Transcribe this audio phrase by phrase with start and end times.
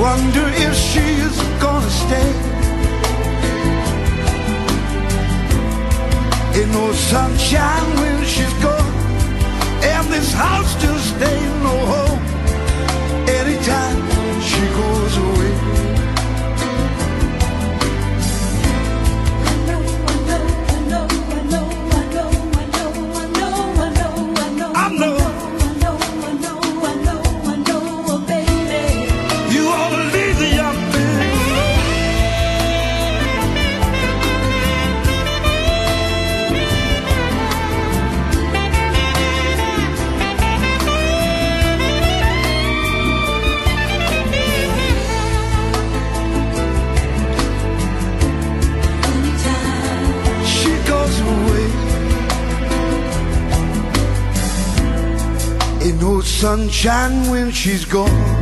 [0.00, 2.32] Wonder if she's gonna stay.
[6.58, 8.94] Ain't no sunshine when she's gone,
[9.82, 12.29] and this house just ain't no home.
[56.80, 58.39] Sunshine when she's gone.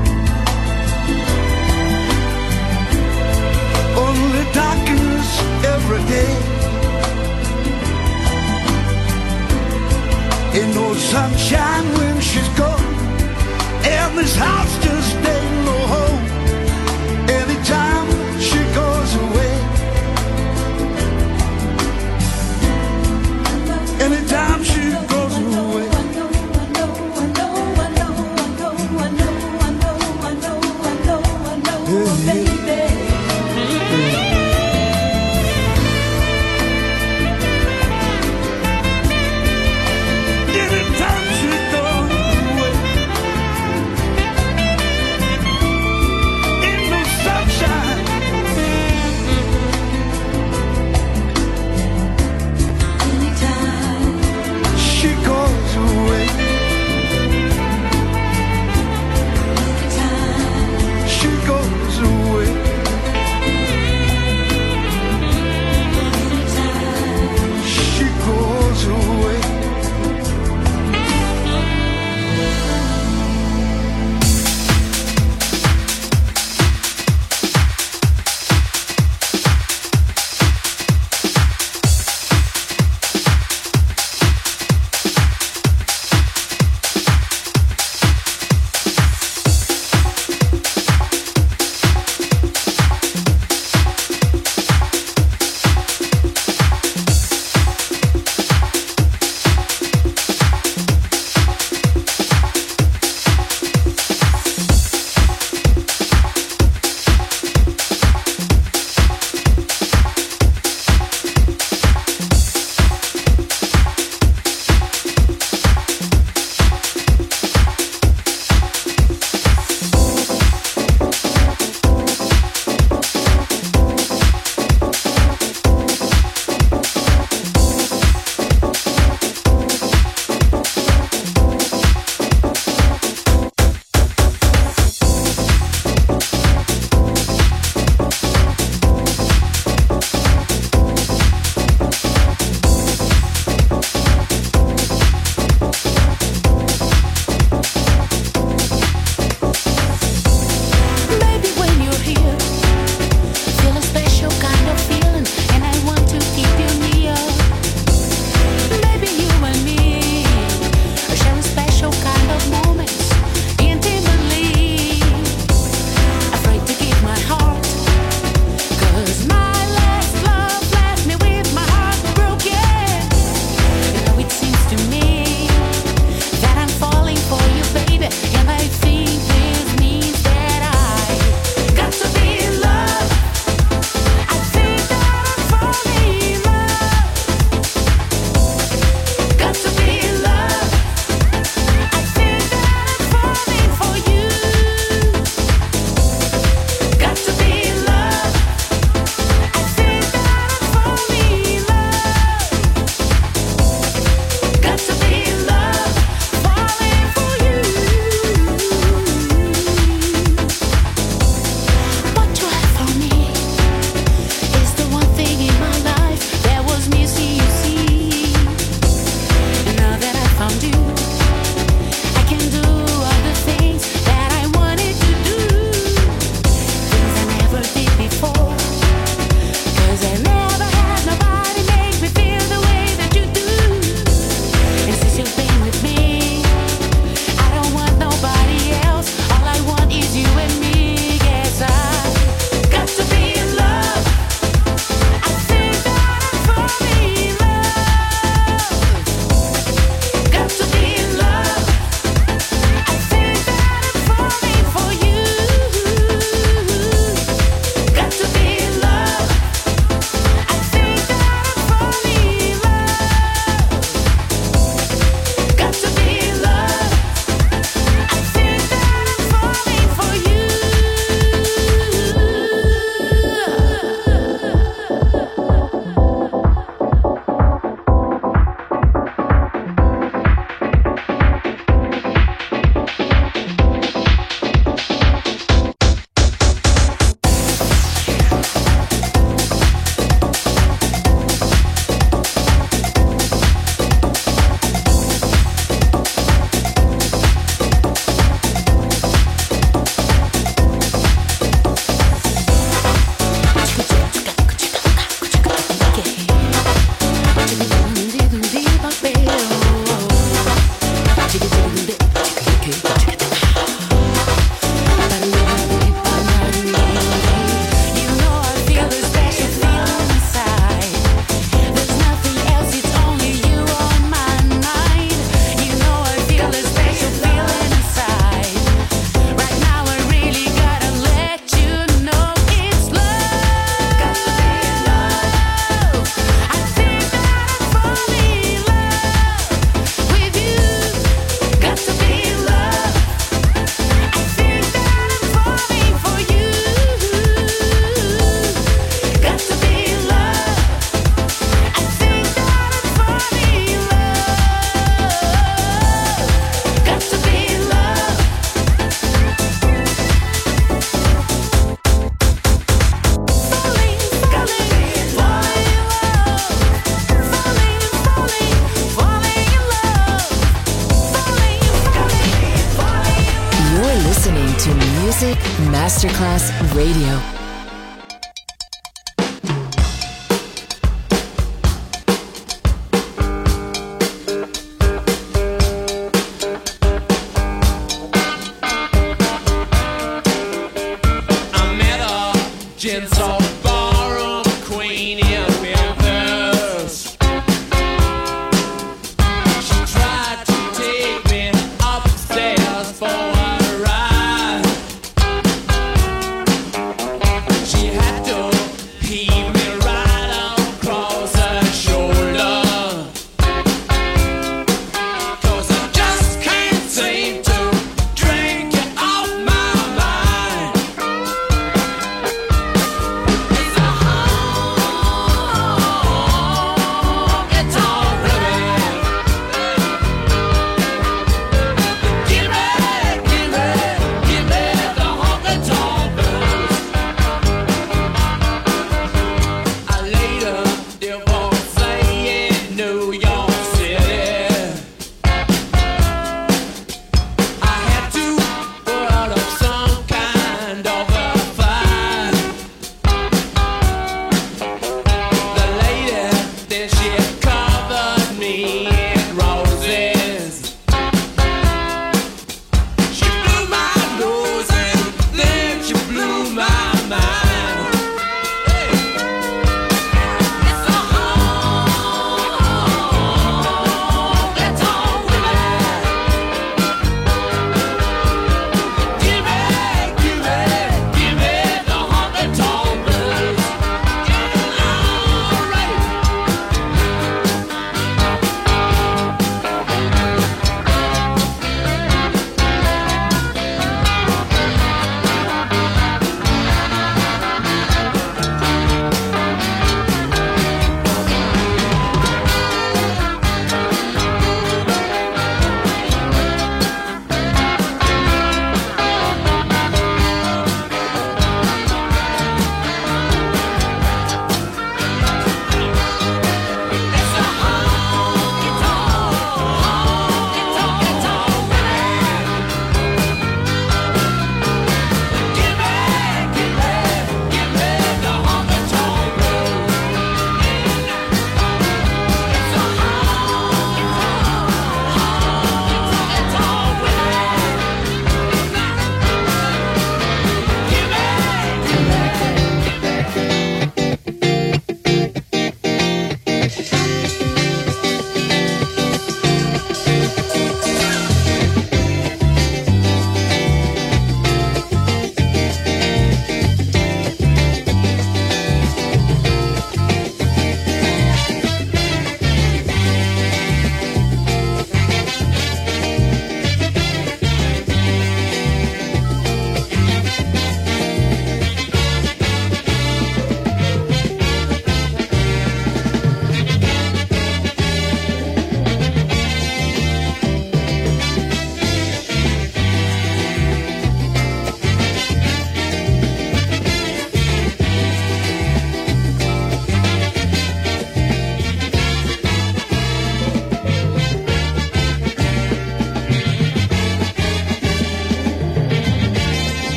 [393.01, 393.48] Gents all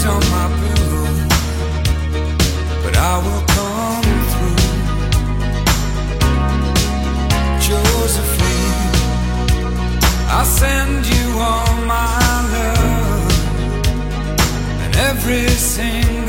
[0.00, 1.08] Tears on my pillow,
[2.82, 4.62] but I will come through.
[7.66, 8.94] Josephine,
[10.28, 12.18] I send you all my
[12.54, 13.32] love,
[14.82, 16.19] and every single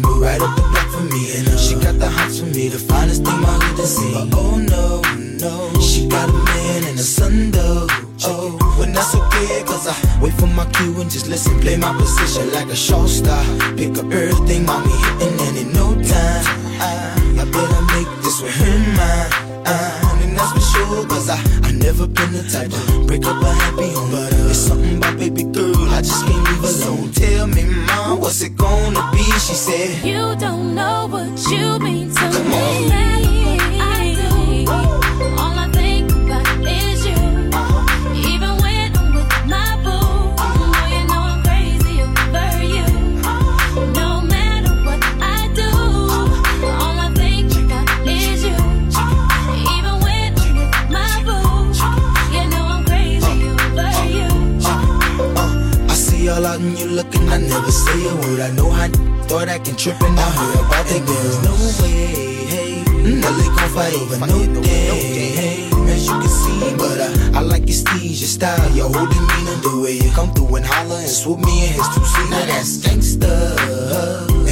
[0.00, 1.36] just moved right up the block for me.
[1.36, 4.12] And uh, she got the hots for me, the finest thing my hood has seen.
[4.12, 5.02] But oh no,
[5.40, 7.86] no, she got a man and a son though.
[8.24, 11.92] Oh, when that's okay, cause I wait for my cue and just listen, play my
[11.96, 13.42] position like a show star.
[13.76, 16.44] Pick up everything, mommy hitting, and in no time,
[16.80, 16.92] I,
[17.40, 19.30] I better make this with her mine.
[20.22, 23.52] And that's for sure, cause I, I never been the type to break up a
[23.52, 24.10] happy home.
[24.10, 26.49] But uh, it's something about baby girl, I just can't
[28.40, 29.22] what's it gonna be?
[29.22, 32.92] She said, You don't know what you mean to Come me.
[32.92, 33.19] on.
[57.30, 58.40] Start a word.
[58.40, 58.88] I know I
[59.28, 61.42] thought I can trip and I heard about that girl.
[61.46, 62.82] No way, hey.
[63.20, 65.70] Nelly gon' fight over no day, hey.
[65.90, 69.56] As you can see, but uh, I like your steez, your style, your whole demeanor,
[69.62, 72.30] the way you come through and holler and swoop me in his two seater.
[72.30, 73.32] Now that's gangsta,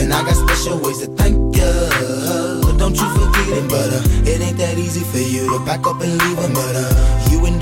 [0.00, 1.70] and I got special ways to thank ya.
[2.62, 5.86] But Don't you forget it, but uh, it ain't that easy for you to back
[5.86, 6.52] up and leave him.
[6.52, 7.37] But uh, you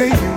[0.00, 0.29] see you.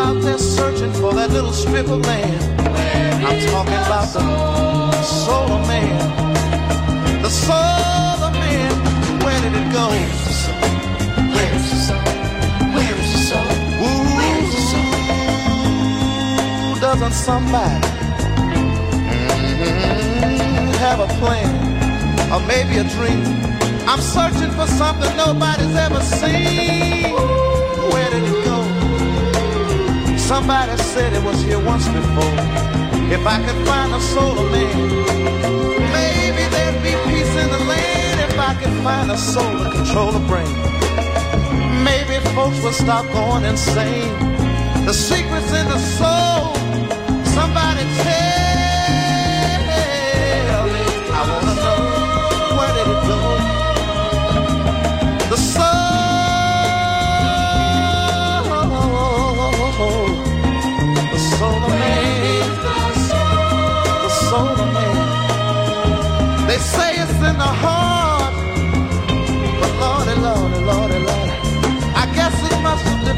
[0.00, 2.60] Out there searching for that little strip of land.
[3.26, 4.22] I'm talking about the
[5.02, 5.98] soul of man.
[7.22, 8.72] The soul of man.
[9.24, 9.86] Where did it go?
[11.34, 12.04] Where is the soul?
[12.74, 13.48] Where is the soul?
[14.16, 14.90] Where is the soul?
[16.66, 17.80] Ooh, doesn't somebody
[19.60, 21.52] mm, have a plan
[22.32, 23.22] or maybe a dream?
[23.90, 27.14] I'm searching for something nobody's ever seen.
[27.92, 28.49] Where did it go?
[30.30, 32.36] Somebody said it was here once before.
[33.10, 34.88] If I could find a soul of man,
[35.90, 38.20] maybe there'd be peace in the land.
[38.30, 40.54] If I could find a soul to control the brain,
[41.82, 44.14] maybe folks would stop going insane.
[44.86, 46.59] The secrets in the soul.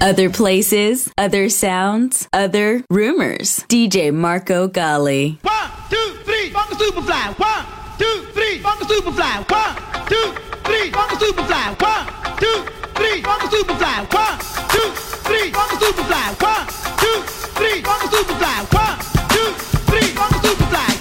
[0.00, 3.64] Other places, other sounds, other rumors.
[3.68, 5.38] DJ Marco Gally.
[5.42, 7.36] One, two, three, funk superfly.
[7.36, 7.66] One,
[7.98, 9.50] two, three, funk superfly.
[9.50, 11.82] One, two, three, funk superfly.
[11.82, 12.06] One,
[12.38, 14.14] two, three, funk superfly.
[14.14, 14.38] One,
[14.70, 14.88] two,
[15.26, 16.42] three, funk superfly.
[16.42, 16.66] One,
[17.02, 17.22] two,
[17.58, 18.56] three, funk superfly.
[18.72, 18.98] One,
[19.34, 19.52] two,
[19.90, 20.97] three, funk superfly.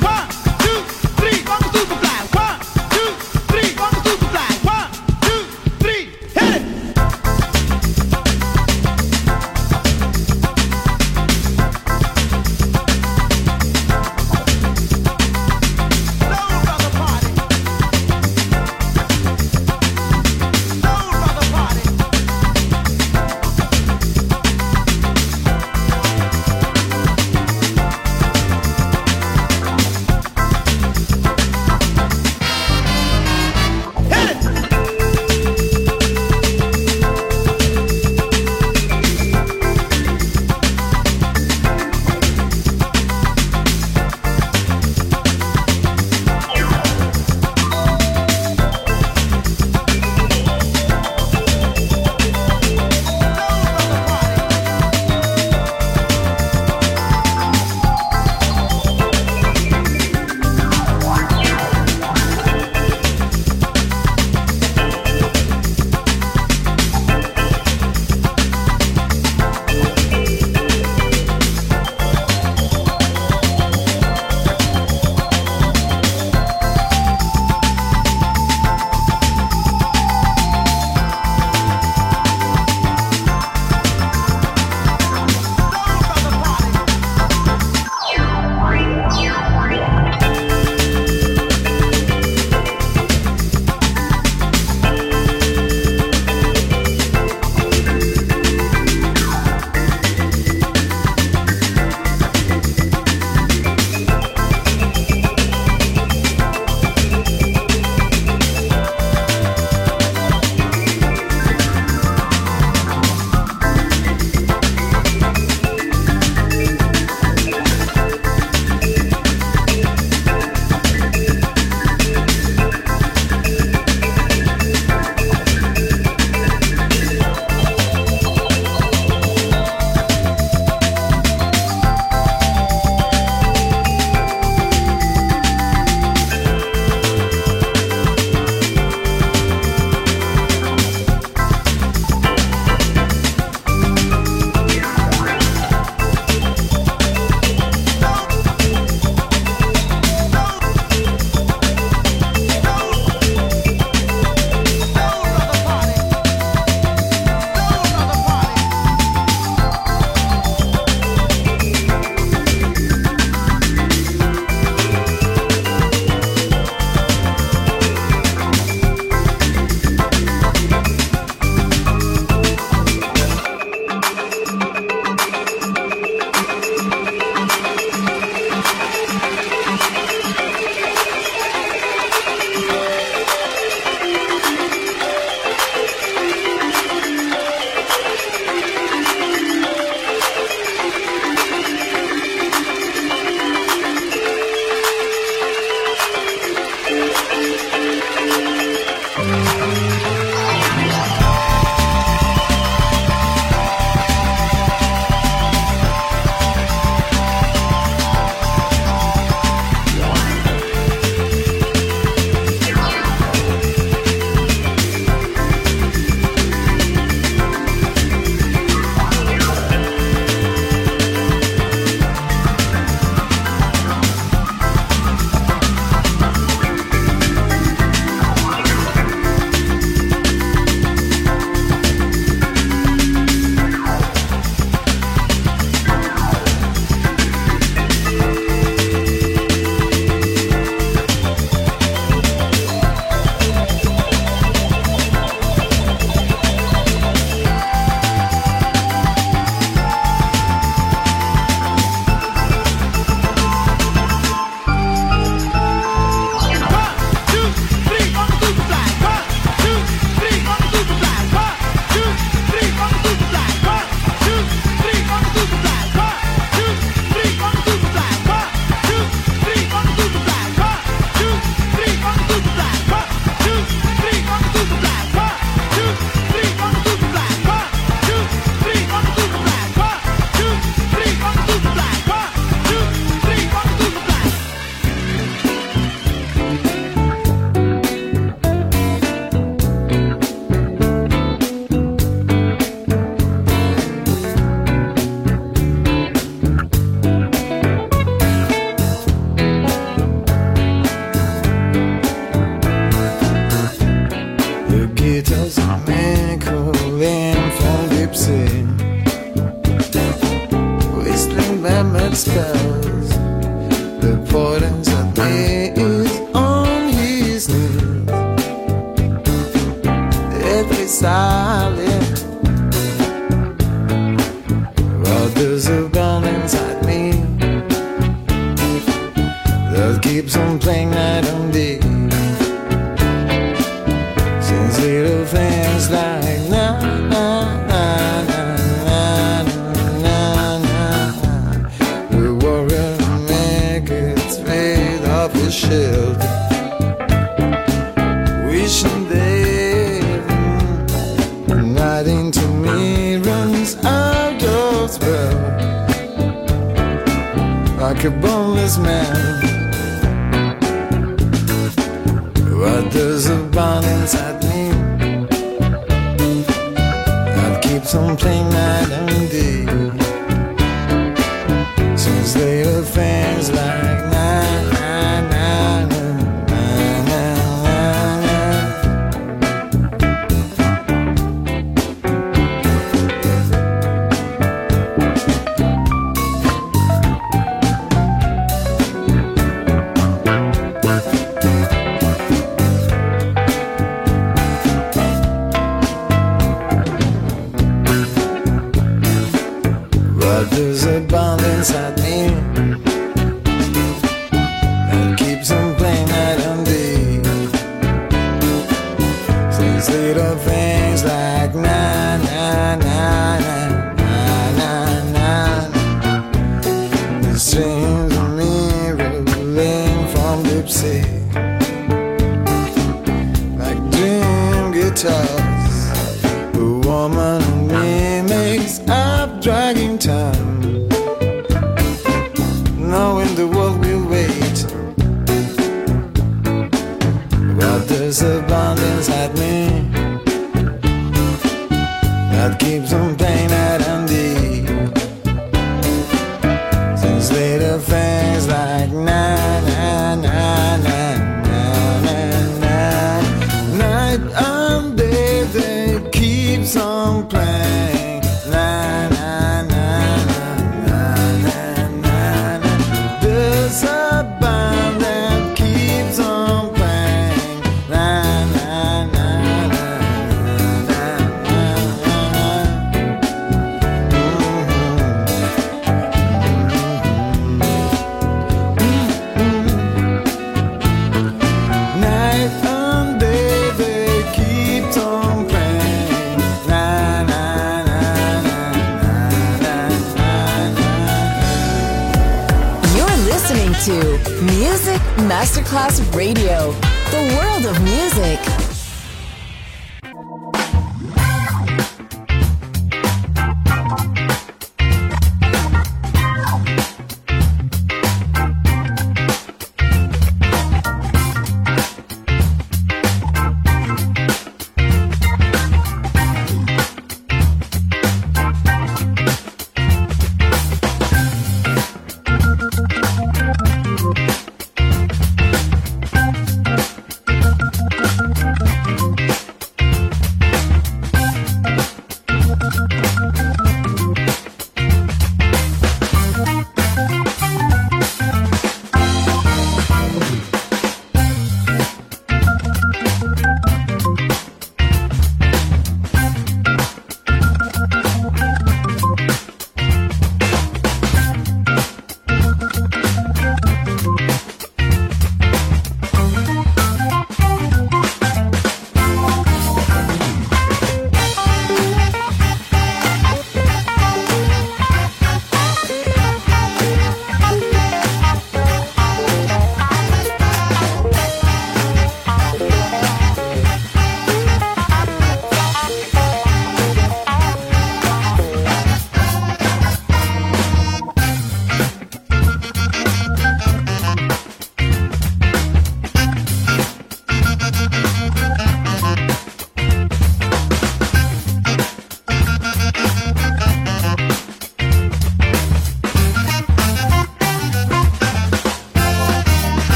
[409.98, 410.57] Little things